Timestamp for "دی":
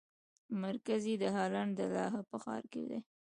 2.89-2.99